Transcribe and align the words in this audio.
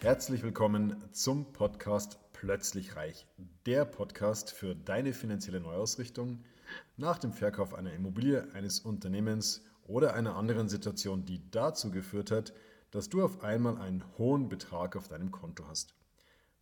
Herzlich 0.00 0.44
willkommen 0.44 0.96
zum 1.10 1.52
Podcast 1.52 2.20
Plötzlich 2.32 2.94
Reich, 2.94 3.26
der 3.66 3.84
Podcast 3.84 4.52
für 4.52 4.76
deine 4.76 5.12
finanzielle 5.12 5.58
Neuausrichtung 5.58 6.44
nach 6.96 7.18
dem 7.18 7.32
Verkauf 7.32 7.74
einer 7.74 7.92
Immobilie, 7.92 8.46
eines 8.54 8.78
Unternehmens 8.78 9.64
oder 9.88 10.14
einer 10.14 10.36
anderen 10.36 10.68
Situation, 10.68 11.24
die 11.24 11.50
dazu 11.50 11.90
geführt 11.90 12.30
hat, 12.30 12.52
dass 12.92 13.08
du 13.08 13.24
auf 13.24 13.42
einmal 13.42 13.76
einen 13.78 14.04
hohen 14.18 14.48
Betrag 14.48 14.94
auf 14.94 15.08
deinem 15.08 15.32
Konto 15.32 15.66
hast. 15.66 15.96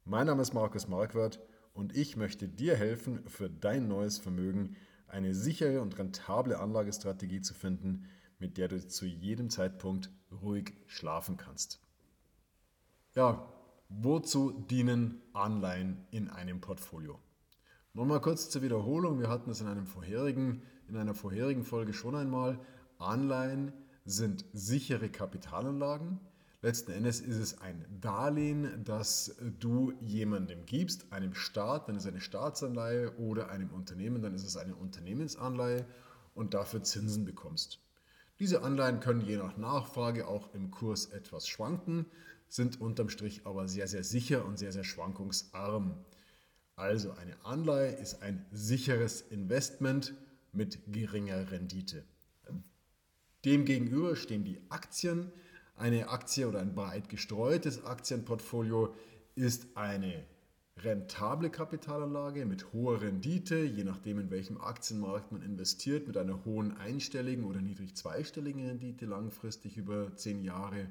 Mein 0.07 0.29
Name 0.29 0.41
ist 0.41 0.55
Markus 0.55 0.89
Marquardt 0.89 1.39
und 1.75 1.95
ich 1.95 2.17
möchte 2.17 2.49
dir 2.49 2.75
helfen, 2.75 3.29
für 3.29 3.51
dein 3.51 3.87
neues 3.87 4.17
Vermögen 4.17 4.77
eine 5.09 5.35
sichere 5.35 5.83
und 5.83 5.99
rentable 5.99 6.59
Anlagestrategie 6.59 7.43
zu 7.43 7.53
finden, 7.53 8.09
mit 8.39 8.57
der 8.57 8.69
du 8.69 8.89
zu 8.89 9.05
jedem 9.05 9.51
Zeitpunkt 9.51 10.11
ruhig 10.43 10.73
schlafen 10.87 11.37
kannst. 11.37 11.86
Ja, 13.17 13.49
wozu 13.89 14.51
dienen 14.51 15.23
Anleihen 15.33 16.07
in 16.11 16.29
einem 16.29 16.61
Portfolio? 16.61 17.19
Nochmal 17.95 18.21
kurz 18.21 18.51
zur 18.51 18.61
Wiederholung. 18.61 19.21
Wir 19.21 19.31
hatten 19.31 19.49
es 19.49 19.63
in, 19.63 19.69
einem 19.69 19.87
vorherigen, 19.87 20.61
in 20.87 20.99
einer 20.99 21.15
vorherigen 21.15 21.65
Folge 21.65 21.95
schon 21.95 22.15
einmal. 22.15 22.61
Anleihen 22.99 23.73
sind 24.05 24.45
sichere 24.53 25.09
Kapitalanlagen. 25.09 26.21
Letzten 26.61 26.93
Endes 26.93 27.21
ist 27.21 27.39
es 27.39 27.59
ein 27.59 27.87
Darlehen, 28.03 28.85
das 28.85 29.35
du 29.61 29.95
jemandem 30.03 30.67
gibst, 30.67 31.11
einem 31.11 31.33
Staat, 31.33 31.89
dann 31.89 31.97
ist 31.97 32.03
es 32.03 32.11
eine 32.11 32.21
Staatsanleihe 32.21 33.17
oder 33.17 33.49
einem 33.49 33.71
Unternehmen, 33.71 34.21
dann 34.21 34.35
ist 34.35 34.45
es 34.45 34.59
eine 34.59 34.77
Unternehmensanleihe 34.77 35.87
und 36.35 36.53
dafür 36.53 36.83
Zinsen 36.83 37.25
bekommst. 37.25 37.81
Diese 38.39 38.63
Anleihen 38.63 39.01
können 39.01 39.23
je 39.23 39.37
nach 39.37 39.57
Nachfrage 39.57 40.29
auch 40.29 40.53
im 40.55 40.71
Kurs 40.71 41.07
etwas 41.07 41.49
schwanken 41.49 42.07
sind 42.49 42.81
unterm 42.81 43.09
Strich 43.09 43.43
aber 43.45 43.69
sehr, 43.69 43.89
sehr 43.89 44.05
sicher 44.05 44.45
und 44.45 44.59
sehr, 44.59 44.73
sehr 44.73 44.85
schwankungsarm. 44.85 45.95
Also 46.77 47.13
eine 47.13 47.45
Anleihe 47.45 47.93
ist 47.93 48.23
ein 48.23 48.45
sicheres 48.53 49.23
Investment 49.23 50.15
mit 50.53 50.81
geringer 50.93 51.51
Rendite. 51.51 52.05
Demgegenüber 53.45 54.17
stehen 54.17 54.45
die 54.45 54.61
Aktien. 54.69 55.33
Eine 55.77 56.09
Aktie 56.09 56.49
oder 56.49 56.61
ein 56.61 56.75
breit 56.75 57.09
gestreutes 57.09 57.85
Aktienportfolio 57.85 58.95
ist 59.35 59.67
eine 59.77 60.25
rentable 60.83 61.49
Kapitalanlage 61.51 62.45
mit 62.45 62.73
hoher 62.73 63.01
Rendite, 63.01 63.65
je 63.65 63.85
nachdem 63.85 64.19
in 64.19 64.31
welchem 64.31 64.61
Aktienmarkt 64.61 65.33
man 65.33 65.43
investiert, 65.43 66.07
mit 66.07 66.17
einer 66.17 66.45
hohen 66.45 66.77
einstelligen 66.77 67.45
oder 67.45 67.61
niedrig 67.61 67.97
zweistelligen 67.97 68.67
Rendite 68.67 69.07
langfristig 69.07 69.77
über 69.77 70.15
zehn 70.17 70.45
Jahre 70.45 70.89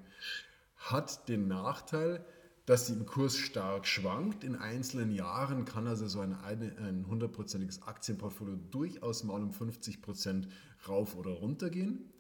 hat 0.78 1.30
den 1.30 1.48
Nachteil, 1.48 2.26
dass 2.66 2.88
sie 2.88 2.94
im 2.94 3.06
Kurs 3.06 3.38
stark 3.38 3.86
schwankt. 3.86 4.44
In 4.44 4.56
einzelnen 4.56 5.12
Jahren 5.12 5.66
kann 5.66 5.88
also 5.88 6.08
so 6.08 6.20
ein, 6.20 7.06
hundertprozentiges 7.08 7.84
Aktienportfolio 7.84 8.56
durchaus 8.72 9.24
mal 9.24 9.42
um 9.42 9.54
50 9.54 10.02
Prozent 10.02 10.48
rauf 10.88 11.16
oder 11.16 11.32
runter 11.32 11.70
gehen. 11.70 12.12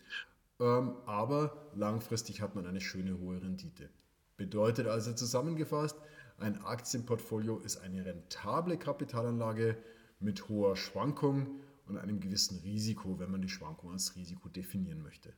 Ähm, 0.59 0.93
aber 1.05 1.69
langfristig 1.73 2.41
hat 2.41 2.55
man 2.55 2.65
eine 2.67 2.79
schöne 2.79 3.19
hohe 3.19 3.41
Rendite. 3.41 3.89
Bedeutet 4.37 4.87
also 4.87 5.13
zusammengefasst, 5.13 5.97
ein 6.37 6.61
Aktienportfolio 6.63 7.59
ist 7.59 7.77
eine 7.77 8.05
rentable 8.05 8.77
Kapitalanlage 8.77 9.77
mit 10.19 10.49
hoher 10.49 10.75
Schwankung 10.75 11.61
und 11.87 11.97
einem 11.97 12.19
gewissen 12.19 12.59
Risiko, 12.59 13.19
wenn 13.19 13.31
man 13.31 13.41
die 13.41 13.49
Schwankung 13.49 13.91
als 13.91 14.15
Risiko 14.15 14.49
definieren 14.49 15.01
möchte. 15.01 15.33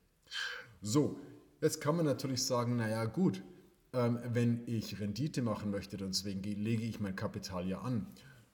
So, 0.82 1.20
Jetzt 1.62 1.82
kann 1.82 1.96
man 1.96 2.06
natürlich 2.06 2.44
sagen, 2.44 2.76
naja 2.76 3.06
gut, 3.06 3.44
ähm, 3.94 4.20
wenn 4.32 4.62
ich 4.68 5.00
Rendite 5.00 5.42
machen 5.42 5.72
möchte, 5.72 5.98
deswegen 5.98 6.44
lege 6.44 6.84
ich 6.84 7.00
mein 7.00 7.16
Kapital 7.16 7.68
ja 7.68 7.82
an, 7.82 8.06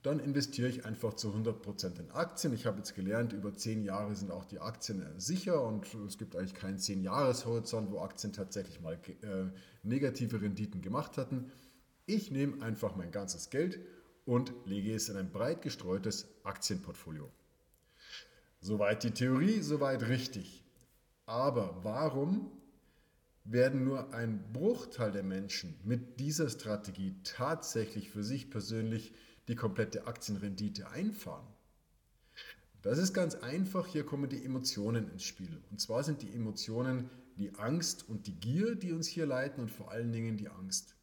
dann 0.03 0.19
investiere 0.19 0.69
ich 0.69 0.85
einfach 0.85 1.13
zu 1.13 1.33
100% 1.33 1.99
in 1.99 2.11
Aktien. 2.11 2.53
Ich 2.53 2.65
habe 2.65 2.77
jetzt 2.77 2.95
gelernt, 2.95 3.33
über 3.33 3.53
10 3.53 3.83
Jahre 3.83 4.15
sind 4.15 4.31
auch 4.31 4.45
die 4.45 4.59
Aktien 4.59 5.01
äh, 5.01 5.19
sicher 5.19 5.65
und 5.65 5.85
es 6.07 6.17
gibt 6.17 6.37
eigentlich 6.37 6.53
keinen 6.53 6.77
10-Jahres-Horizont, 6.77 7.91
wo 7.91 7.99
Aktien 7.99 8.31
tatsächlich 8.31 8.79
mal 8.79 8.93
äh, 8.93 9.45
negative 9.83 10.41
Renditen 10.41 10.81
gemacht 10.81 11.17
hatten. 11.17 11.51
Ich 12.05 12.31
nehme 12.31 12.61
einfach 12.61 12.95
mein 12.95 13.11
ganzes 13.11 13.49
Geld 13.49 13.79
und 14.25 14.53
lege 14.65 14.93
es 14.93 15.09
in 15.09 15.17
ein 15.17 15.31
breit 15.31 15.61
gestreutes 15.61 16.27
Aktienportfolio. 16.43 17.31
Soweit 18.61 19.03
die 19.03 19.11
Theorie, 19.11 19.61
soweit 19.61 20.07
richtig. 20.07 20.63
Aber 21.25 21.79
warum 21.83 22.51
werden 23.45 23.83
nur 23.83 24.13
ein 24.13 24.41
Bruchteil 24.53 25.11
der 25.11 25.23
Menschen 25.23 25.75
mit 25.83 26.19
dieser 26.19 26.49
Strategie 26.49 27.15
tatsächlich 27.23 28.09
für 28.09 28.23
sich 28.23 28.49
persönlich 28.49 29.13
die 29.47 29.55
komplette 29.55 30.07
Aktienrendite 30.07 30.89
einfahren. 30.89 31.45
Das 32.81 32.97
ist 32.97 33.13
ganz 33.13 33.35
einfach, 33.35 33.87
hier 33.87 34.05
kommen 34.05 34.29
die 34.29 34.43
Emotionen 34.43 35.09
ins 35.09 35.23
Spiel. 35.23 35.61
Und 35.71 35.79
zwar 35.79 36.03
sind 36.03 36.21
die 36.21 36.33
Emotionen 36.33 37.09
die 37.37 37.55
Angst 37.55 38.07
und 38.07 38.27
die 38.27 38.35
Gier, 38.35 38.75
die 38.75 38.93
uns 38.93 39.07
hier 39.07 39.25
leiten 39.25 39.61
und 39.61 39.71
vor 39.71 39.91
allen 39.91 40.11
Dingen 40.11 40.37
die 40.37 40.49
Angst. 40.49 40.95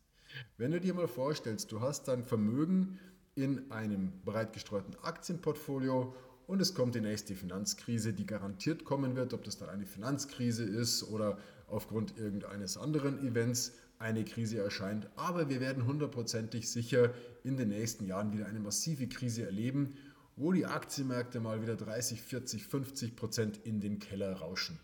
Wenn 0.57 0.71
du 0.71 0.81
dir 0.81 0.95
mal 0.95 1.09
vorstellst, 1.09 1.73
du 1.73 1.81
hast 1.81 2.09
dein 2.09 2.25
Vermögen 2.25 2.99
in 3.35 3.71
einem 3.71 4.13
breit 4.25 4.53
gestreuten 4.53 4.95
Aktienportfolio 5.03 6.15
und 6.47 6.61
es 6.61 6.75
kommt 6.75 6.95
die 6.95 7.01
nächste 7.01 7.35
Finanzkrise, 7.35 8.13
die 8.13 8.27
garantiert 8.27 8.85
kommen 8.85 9.15
wird, 9.17 9.35
ob 9.35 9.45
das 9.45 9.57
dann 9.57 9.69
eine 9.69 9.87
Finanzkrise 9.87 10.65
ist 10.65 11.05
oder 11.05 11.39
aufgrund 11.69 12.19
irgendeines 12.19 12.77
anderen 12.77 13.25
Events 13.25 13.73
eine 14.01 14.25
Krise 14.25 14.59
erscheint. 14.59 15.09
Aber 15.17 15.49
wir 15.49 15.61
werden 15.61 15.87
hundertprozentig 15.87 16.69
sicher 16.69 17.15
in 17.45 17.57
den 17.57 17.69
nächsten 17.69 18.07
Jahren 18.07 18.33
wieder 18.33 18.47
eine 18.47 18.59
massive 18.59 19.07
Krise 19.09 19.45
erleben, 19.45 19.95
wo 20.37 20.53
die 20.53 20.67
Aktienmärkte 20.67 21.39
mal 21.39 21.63
wieder 21.63 21.77
30, 21.77 22.21
40, 22.23 22.67
50 22.67 23.15
Prozent 23.15 23.59
in 23.59 23.81
den 23.81 23.99
Keller 23.99 24.33
rauschen. 24.33 24.81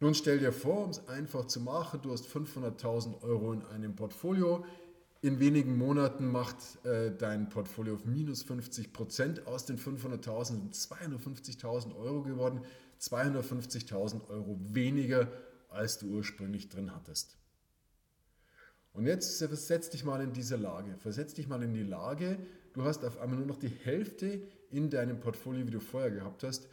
Nun 0.00 0.14
stell 0.14 0.38
dir 0.38 0.52
vor, 0.52 0.84
um 0.84 0.90
es 0.90 1.08
einfach 1.08 1.46
zu 1.46 1.60
machen, 1.60 2.00
du 2.02 2.12
hast 2.12 2.26
500.000 2.26 3.22
Euro 3.22 3.52
in 3.52 3.62
einem 3.62 3.96
Portfolio, 3.96 4.64
in 5.20 5.40
wenigen 5.40 5.76
Monaten 5.76 6.30
macht 6.30 6.56
äh, 6.86 7.10
dein 7.10 7.48
Portfolio 7.48 7.94
auf 7.94 8.04
minus 8.04 8.44
50 8.44 8.92
Prozent. 8.92 9.48
Aus 9.48 9.66
den 9.66 9.76
500.000 9.76 10.44
sind 10.44 10.74
250.000 10.74 11.96
Euro 11.96 12.22
geworden. 12.22 12.60
250.000 13.00 14.28
Euro 14.28 14.60
weniger, 14.60 15.28
als 15.70 15.98
du 15.98 16.06
ursprünglich 16.06 16.68
drin 16.68 16.94
hattest. 16.94 17.36
Und 18.92 19.06
jetzt 19.06 19.38
versetz 19.38 19.90
dich 19.90 20.04
mal 20.04 20.22
in 20.22 20.32
diese 20.32 20.54
Lage. 20.54 20.96
Versetz 20.98 21.34
dich 21.34 21.48
mal 21.48 21.62
in 21.64 21.74
die 21.74 21.82
Lage, 21.82 22.38
du 22.74 22.84
hast 22.84 23.04
auf 23.04 23.18
einmal 23.18 23.38
nur 23.38 23.46
noch 23.48 23.58
die 23.58 23.68
Hälfte 23.68 24.42
in 24.70 24.88
deinem 24.88 25.18
Portfolio, 25.18 25.66
wie 25.66 25.72
du 25.72 25.80
vorher 25.80 26.12
gehabt 26.12 26.44
hast. 26.44 26.68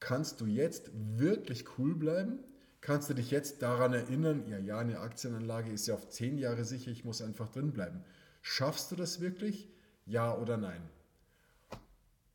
Kannst 0.00 0.40
du 0.40 0.46
jetzt 0.46 0.90
wirklich 0.94 1.64
cool 1.78 1.94
bleiben? 1.94 2.38
Kannst 2.84 3.08
du 3.08 3.14
dich 3.14 3.30
jetzt 3.30 3.62
daran 3.62 3.94
erinnern, 3.94 4.46
ja, 4.46 4.58
ja, 4.58 4.78
eine 4.78 5.00
Aktienanlage 5.00 5.72
ist 5.72 5.86
ja 5.86 5.94
auf 5.94 6.10
zehn 6.10 6.36
Jahre 6.36 6.66
sicher, 6.66 6.90
ich 6.90 7.02
muss 7.02 7.22
einfach 7.22 7.48
drin 7.48 7.72
bleiben. 7.72 8.04
Schaffst 8.42 8.92
du 8.92 8.96
das 8.96 9.20
wirklich? 9.20 9.70
Ja 10.04 10.36
oder 10.36 10.58
nein? 10.58 10.82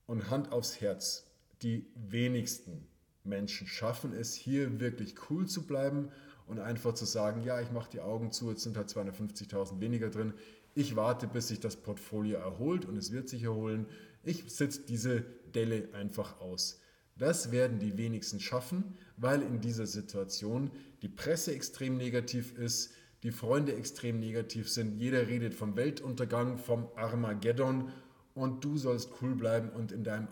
Und 0.07 0.31
Hand 0.31 0.51
aufs 0.51 0.81
Herz, 0.81 1.27
die 1.61 1.85
wenigsten 1.93 2.87
Menschen 3.23 3.67
schaffen 3.67 4.11
es, 4.11 4.33
hier 4.33 4.79
wirklich 4.79 5.29
cool 5.29 5.45
zu 5.45 5.67
bleiben 5.67 6.09
und 6.47 6.59
einfach 6.59 6.95
zu 6.95 7.05
sagen, 7.05 7.43
ja, 7.43 7.61
ich 7.61 7.71
mache 7.71 7.91
die 7.91 8.01
Augen 8.01 8.31
zu, 8.31 8.49
jetzt 8.49 8.63
sind 8.63 8.75
halt 8.75 8.89
250.000 8.89 9.79
weniger 9.79 10.09
drin. 10.09 10.33
Ich 10.73 10.95
warte, 10.95 11.27
bis 11.27 11.49
sich 11.49 11.59
das 11.59 11.75
Portfolio 11.75 12.39
erholt 12.39 12.85
und 12.85 12.97
es 12.97 13.11
wird 13.11 13.29
sich 13.29 13.43
erholen. 13.43 13.85
Ich 14.23 14.51
sitze 14.51 14.81
diese 14.81 15.23
Delle 15.53 15.89
einfach 15.93 16.41
aus. 16.41 16.81
Das 17.19 17.51
werden 17.51 17.79
die 17.79 17.97
wenigsten 17.97 18.39
schaffen, 18.39 18.95
weil 19.17 19.41
in 19.41 19.59
dieser 19.59 19.85
Situation 19.85 20.71
die 21.01 21.09
Presse 21.09 21.53
extrem 21.53 21.97
negativ 21.97 22.57
ist, 22.57 22.93
die 23.23 23.31
Freunde 23.31 23.75
extrem 23.75 24.19
negativ 24.19 24.69
sind, 24.69 24.97
jeder 24.97 25.27
redet 25.27 25.53
vom 25.53 25.75
Weltuntergang, 25.75 26.57
vom 26.57 26.87
Armageddon 26.95 27.91
und 28.33 28.63
du 28.63 28.77
sollst 28.77 29.11
cool 29.21 29.35
bleiben 29.35 29.69
und 29.69 29.91
in 29.91 30.05
deinem, 30.05 30.29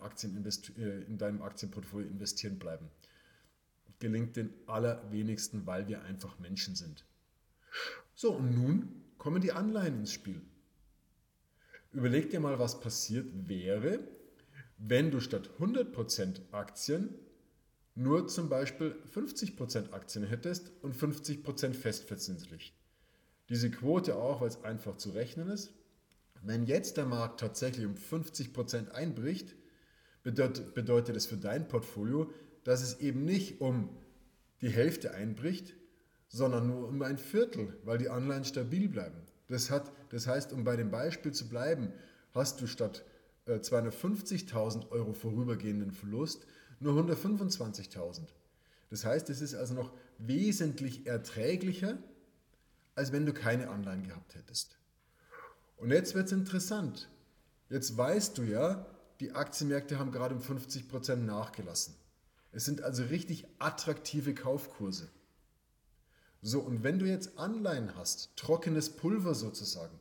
äh, 0.77 1.01
in 1.03 1.17
deinem 1.17 1.41
Aktienportfolio 1.41 2.07
investieren 2.07 2.57
bleiben. 2.57 2.89
Gelingt 3.99 4.37
den 4.37 4.53
allerwenigsten, 4.65 5.65
weil 5.67 5.89
wir 5.89 6.03
einfach 6.03 6.39
Menschen 6.39 6.75
sind. 6.75 7.03
So, 8.15 8.31
und 8.31 8.55
nun 8.55 9.03
kommen 9.17 9.41
die 9.41 9.51
Anleihen 9.51 9.99
ins 9.99 10.13
Spiel. 10.13 10.41
Überleg 11.91 12.29
dir 12.29 12.39
mal, 12.39 12.59
was 12.59 12.79
passiert 12.79 13.27
wäre, 13.49 13.99
wenn 14.77 15.11
du 15.11 15.19
statt 15.19 15.49
100% 15.59 16.39
Aktien 16.51 17.15
nur 17.95 18.27
zum 18.27 18.47
Beispiel 18.47 18.95
50% 19.13 19.91
Aktien 19.91 20.23
hättest 20.23 20.71
und 20.83 20.95
50% 20.95 21.73
festverzinslich. 21.73 22.75
Diese 23.49 23.71
Quote 23.71 24.15
auch, 24.15 24.41
weil 24.41 24.49
es 24.49 24.63
einfach 24.63 24.97
zu 24.97 25.09
rechnen 25.11 25.49
ist. 25.49 25.73
Wenn 26.43 26.65
jetzt 26.65 26.97
der 26.97 27.05
Markt 27.05 27.39
tatsächlich 27.39 27.85
um 27.85 27.95
50% 27.95 28.91
einbricht, 28.91 29.55
bedeutet, 30.23 31.15
es 31.15 31.25
für 31.25 31.37
dein 31.37 31.67
Portfolio, 31.67 32.31
dass 32.63 32.83
es 32.83 32.99
eben 32.99 33.25
nicht 33.25 33.61
um 33.61 33.89
die 34.61 34.69
Hälfte 34.69 35.13
einbricht, 35.13 35.75
sondern 36.27 36.67
nur 36.67 36.87
um 36.87 37.01
ein 37.01 37.17
Viertel, 37.17 37.77
weil 37.83 37.97
die 37.97 38.09
Anleihen 38.09 38.43
stabil 38.43 38.89
bleiben. 38.89 39.21
Das, 39.47 39.71
hat, 39.71 39.91
das 40.09 40.27
heißt, 40.27 40.51
um 40.51 40.63
bei 40.65 40.75
dem 40.75 40.91
Beispiel 40.91 41.31
zu 41.31 41.47
bleiben, 41.47 41.93
hast 42.33 42.59
du 42.61 42.67
statt 42.67 43.05
250.000 43.55 44.83
äh, 44.83 44.91
Euro 44.91 45.13
vorübergehenden 45.13 45.91
Verlust 45.91 46.45
nur 46.79 46.93
125.000. 47.01 48.21
Das 48.89 49.03
heißt, 49.03 49.29
es 49.29 49.41
ist 49.41 49.55
also 49.55 49.73
noch 49.73 49.91
wesentlich 50.17 51.07
erträglicher, 51.07 51.97
als 52.95 53.11
wenn 53.11 53.25
du 53.25 53.33
keine 53.33 53.69
Anleihen 53.69 54.03
gehabt 54.03 54.35
hättest. 54.35 54.77
Und 55.77 55.91
jetzt 55.91 56.15
wird 56.15 56.27
es 56.27 56.31
interessant. 56.31 57.09
Jetzt 57.69 57.97
weißt 57.97 58.37
du 58.37 58.43
ja, 58.43 58.85
die 59.19 59.33
Aktienmärkte 59.33 59.99
haben 59.99 60.11
gerade 60.11 60.35
um 60.35 60.41
50% 60.41 61.15
nachgelassen. 61.17 61.95
Es 62.51 62.65
sind 62.65 62.81
also 62.81 63.03
richtig 63.03 63.45
attraktive 63.59 64.33
Kaufkurse. 64.33 65.09
So, 66.41 66.61
und 66.61 66.83
wenn 66.83 66.99
du 66.99 67.05
jetzt 67.05 67.37
Anleihen 67.37 67.95
hast, 67.95 68.35
trockenes 68.35 68.95
Pulver 68.95 69.35
sozusagen, 69.35 69.99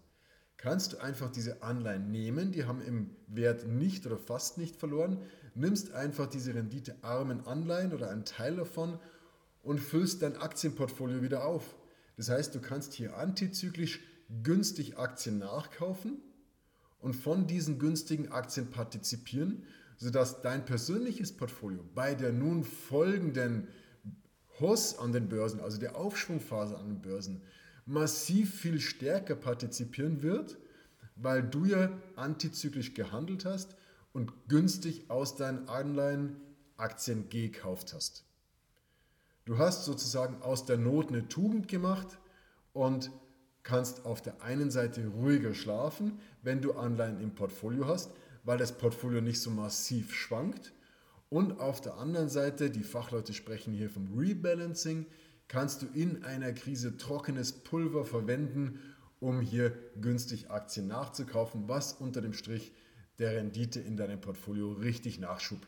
kannst 0.66 0.94
du 0.94 0.98
einfach 0.98 1.30
diese 1.30 1.62
Anleihen 1.62 2.10
nehmen, 2.10 2.50
die 2.50 2.64
haben 2.64 2.82
im 2.82 3.10
Wert 3.28 3.68
nicht 3.68 4.04
oder 4.04 4.18
fast 4.18 4.58
nicht 4.58 4.74
verloren, 4.74 5.18
nimmst 5.54 5.92
einfach 5.92 6.26
diese 6.26 6.56
renditearmen 6.56 7.46
Anleihen 7.46 7.92
oder 7.92 8.10
einen 8.10 8.24
Teil 8.24 8.56
davon 8.56 8.98
und 9.62 9.78
füllst 9.78 10.22
dein 10.22 10.36
Aktienportfolio 10.36 11.22
wieder 11.22 11.44
auf. 11.44 11.76
Das 12.16 12.30
heißt, 12.30 12.52
du 12.52 12.60
kannst 12.60 12.94
hier 12.94 13.16
antizyklisch 13.16 14.00
günstig 14.42 14.98
Aktien 14.98 15.38
nachkaufen 15.38 16.20
und 16.98 17.14
von 17.14 17.46
diesen 17.46 17.78
günstigen 17.78 18.32
Aktien 18.32 18.68
partizipieren, 18.68 19.62
sodass 19.98 20.42
dein 20.42 20.64
persönliches 20.64 21.36
Portfolio 21.36 21.84
bei 21.94 22.16
der 22.16 22.32
nun 22.32 22.64
folgenden 22.64 23.68
Hoss 24.58 24.98
an 24.98 25.12
den 25.12 25.28
Börsen, 25.28 25.60
also 25.60 25.78
der 25.78 25.94
Aufschwungphase 25.94 26.76
an 26.76 26.88
den 26.88 27.02
Börsen, 27.02 27.40
massiv 27.86 28.54
viel 28.54 28.80
stärker 28.80 29.36
partizipieren 29.36 30.22
wird, 30.22 30.58
weil 31.14 31.42
du 31.42 31.64
ja 31.64 31.90
antizyklisch 32.16 32.92
gehandelt 32.94 33.44
hast 33.44 33.76
und 34.12 34.32
günstig 34.48 35.08
aus 35.08 35.36
deinen 35.36 35.68
Anleihen 35.68 36.36
Aktien 36.76 37.28
gekauft 37.30 37.94
hast. 37.94 38.24
Du 39.46 39.58
hast 39.58 39.84
sozusagen 39.84 40.42
aus 40.42 40.66
der 40.66 40.76
Not 40.76 41.08
eine 41.08 41.28
Tugend 41.28 41.68
gemacht 41.68 42.18
und 42.72 43.10
kannst 43.62 44.04
auf 44.04 44.20
der 44.20 44.42
einen 44.42 44.70
Seite 44.70 45.06
ruhiger 45.06 45.54
schlafen, 45.54 46.18
wenn 46.42 46.60
du 46.60 46.72
Anleihen 46.72 47.20
im 47.20 47.34
Portfolio 47.34 47.86
hast, 47.86 48.10
weil 48.44 48.58
das 48.58 48.76
Portfolio 48.76 49.20
nicht 49.20 49.40
so 49.40 49.50
massiv 49.50 50.14
schwankt. 50.14 50.72
Und 51.28 51.60
auf 51.60 51.80
der 51.80 51.96
anderen 51.96 52.28
Seite, 52.28 52.70
die 52.70 52.84
Fachleute 52.84 53.32
sprechen 53.32 53.72
hier 53.72 53.90
vom 53.90 54.16
Rebalancing, 54.16 55.06
kannst 55.48 55.82
du 55.82 55.86
in 55.86 56.24
einer 56.24 56.52
Krise 56.52 56.96
trockenes 56.96 57.52
Pulver 57.52 58.04
verwenden, 58.04 58.80
um 59.20 59.40
hier 59.40 59.72
günstig 60.00 60.50
Aktien 60.50 60.86
nachzukaufen, 60.88 61.68
was 61.68 61.92
unter 61.94 62.20
dem 62.20 62.32
Strich 62.32 62.72
der 63.18 63.36
Rendite 63.36 63.80
in 63.80 63.96
deinem 63.96 64.20
Portfolio 64.20 64.72
richtig, 64.72 65.18
Nachschub, 65.18 65.60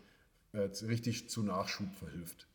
äh, 0.53 0.69
richtig 0.87 1.31
zu 1.31 1.43
Nachschub 1.43 1.93
verhilft. 1.95 2.47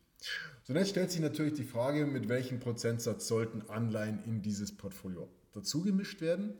Jetzt 0.66 0.90
stellt 0.90 1.10
sich 1.10 1.20
natürlich 1.20 1.54
die 1.54 1.64
Frage, 1.64 2.06
mit 2.06 2.28
welchem 2.28 2.60
Prozentsatz 2.60 3.28
sollten 3.28 3.68
Anleihen 3.68 4.22
in 4.24 4.40
dieses 4.40 4.74
Portfolio 4.74 5.28
dazugemischt 5.52 6.20
werden. 6.20 6.54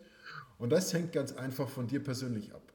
Und 0.59 0.71
das 0.71 0.93
hängt 0.93 1.13
ganz 1.13 1.33
einfach 1.33 1.69
von 1.69 1.87
dir 1.87 2.03
persönlich 2.03 2.55
ab. 2.55 2.73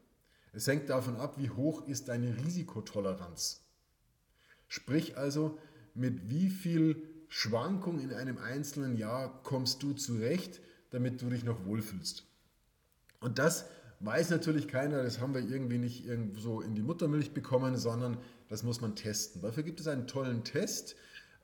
Es 0.54 0.68
hängt 0.68 0.90
davon 0.90 1.18
ab, 1.18 1.38
wie 1.38 1.50
hoch 1.50 1.88
ist 1.88 2.08
deine 2.08 2.36
Risikotoleranz. 2.44 3.62
Sprich 4.68 5.18
also, 5.18 5.60
mit 5.94 6.30
wie 6.30 6.50
viel 6.50 7.08
Schwankung 7.30 8.00
in 8.00 8.12
einem 8.12 8.40
einzelnen 8.40 8.98
Jahr 8.98 9.42
kommst 9.44 9.82
du 9.84 9.94
zurecht, 9.94 10.60
damit 10.90 11.22
du 11.22 11.30
dich 11.30 11.44
noch 11.44 11.66
wohlfühlst. 11.66 12.26
Und 13.22 13.38
das 13.38 13.66
weiß 14.00 14.32
natürlich 14.32 14.68
keiner, 14.68 15.04
das 15.04 15.20
haben 15.20 15.36
wir 15.36 15.42
irgendwie 15.42 15.78
nicht 15.78 16.06
irgendwo 16.06 16.62
in 16.62 16.74
die 16.74 16.82
Muttermilch 16.82 17.32
bekommen, 17.32 17.78
sondern 17.78 18.18
das 18.48 18.64
muss 18.64 18.82
man 18.82 18.96
testen. 18.96 19.42
Dafür 19.42 19.64
gibt 19.64 19.80
es 19.80 19.88
einen 19.88 20.08
tollen 20.08 20.44
Test, 20.44 20.96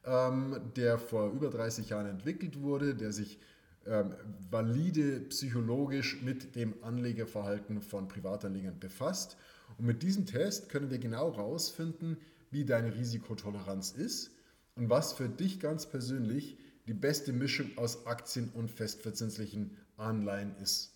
ähm, 0.06 0.60
der 0.76 0.98
vor 0.98 1.32
über 1.32 1.50
30 1.50 1.90
Jahren 1.90 2.08
entwickelt 2.08 2.62
wurde, 2.62 2.96
der 2.96 3.12
sich 3.12 3.40
ähm, 3.86 4.16
valide 4.50 5.20
psychologisch 5.30 6.22
mit 6.24 6.56
dem 6.56 6.74
Anlegerverhalten 6.84 7.82
von 7.82 8.08
Privatanlegern 8.08 8.80
befasst. 8.80 9.38
Und 9.78 9.86
mit 9.86 10.02
diesem 10.02 10.26
Test 10.26 10.70
können 10.70 10.90
wir 10.90 10.98
genau 10.98 11.36
herausfinden, 11.36 12.18
wie 12.50 12.66
deine 12.66 12.96
Risikotoleranz 12.96 13.92
ist 13.92 14.35
und 14.76 14.90
was 14.90 15.14
für 15.14 15.30
dich 15.30 15.60
ganz 15.60 15.86
persönlich 15.86 16.58
die 16.88 16.94
beste 16.94 17.34
Mischung 17.34 17.72
aus 17.78 18.06
Aktien 18.06 18.50
und 18.54 18.70
festverzinslichen 18.70 19.78
Anleihen 19.98 20.56
ist. 20.62 20.94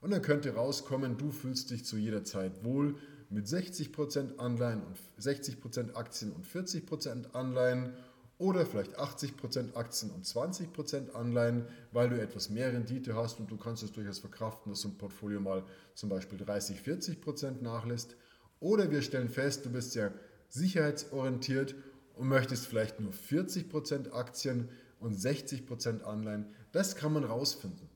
Und 0.00 0.10
dann 0.10 0.22
könnte 0.22 0.54
rauskommen, 0.54 1.16
du 1.16 1.30
fühlst 1.30 1.70
dich 1.70 1.84
zu 1.84 1.96
jeder 1.96 2.24
Zeit 2.24 2.64
wohl 2.64 2.96
mit 3.30 3.46
60% 3.46 4.36
Anleihen 4.36 4.82
und 4.82 4.98
60% 5.18 5.94
Aktien 5.94 6.32
und 6.32 6.46
40% 6.46 7.32
Anleihen 7.32 7.94
oder 8.38 8.66
vielleicht 8.66 8.98
80% 8.98 9.74
Aktien 9.74 10.10
und 10.10 10.26
20% 10.26 11.12
Anleihen, 11.12 11.64
weil 11.92 12.10
du 12.10 12.20
etwas 12.20 12.50
mehr 12.50 12.72
Rendite 12.72 13.14
hast 13.14 13.38
und 13.38 13.50
du 13.50 13.56
kannst 13.56 13.84
es 13.84 13.92
durchaus 13.92 14.18
verkraften, 14.18 14.72
dass 14.72 14.80
so 14.80 14.88
ein 14.88 14.98
Portfolio 14.98 15.40
mal 15.40 15.62
zum 15.94 16.08
Beispiel 16.08 16.38
30, 16.38 16.80
40% 16.80 17.62
nachlässt. 17.62 18.16
Oder 18.58 18.90
wir 18.90 19.02
stellen 19.02 19.28
fest, 19.28 19.64
du 19.64 19.70
bist 19.70 19.94
ja 19.94 20.10
sicherheitsorientiert 20.48 21.74
und 22.16 22.28
möchtest 22.28 22.66
vielleicht 22.66 23.00
nur 23.00 23.12
40% 23.12 24.12
Aktien 24.12 24.68
und 25.00 25.16
60% 25.16 26.02
Anleihen. 26.02 26.46
Das 26.72 26.96
kann 26.96 27.12
man 27.12 27.24
rausfinden. 27.24 27.88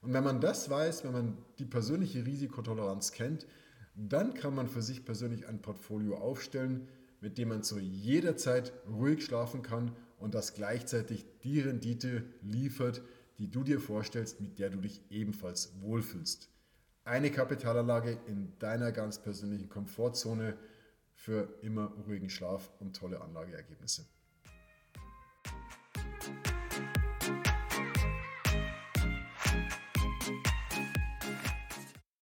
Und 0.00 0.12
wenn 0.12 0.24
man 0.24 0.40
das 0.40 0.70
weiß, 0.70 1.04
wenn 1.04 1.12
man 1.12 1.38
die 1.58 1.64
persönliche 1.64 2.24
Risikotoleranz 2.24 3.12
kennt, 3.12 3.46
dann 3.94 4.34
kann 4.34 4.54
man 4.54 4.68
für 4.68 4.82
sich 4.82 5.04
persönlich 5.04 5.48
ein 5.48 5.60
Portfolio 5.60 6.18
aufstellen, 6.18 6.86
mit 7.20 7.36
dem 7.36 7.48
man 7.48 7.64
zu 7.64 7.80
jeder 7.80 8.36
Zeit 8.36 8.72
ruhig 8.88 9.24
schlafen 9.24 9.62
kann 9.62 9.92
und 10.18 10.34
das 10.34 10.54
gleichzeitig 10.54 11.26
die 11.42 11.60
Rendite 11.60 12.24
liefert, 12.42 13.02
die 13.38 13.50
du 13.50 13.64
dir 13.64 13.80
vorstellst, 13.80 14.40
mit 14.40 14.58
der 14.58 14.70
du 14.70 14.78
dich 14.78 15.02
ebenfalls 15.10 15.72
wohlfühlst. 15.80 16.48
Eine 17.04 17.30
Kapitalanlage 17.30 18.18
in 18.26 18.52
deiner 18.58 18.92
ganz 18.92 19.18
persönlichen 19.18 19.68
Komfortzone 19.68 20.56
für 21.18 21.48
immer 21.62 21.92
ruhigen 22.06 22.30
Schlaf 22.30 22.70
und 22.78 22.96
tolle 22.96 23.20
Anlageergebnisse. 23.20 24.06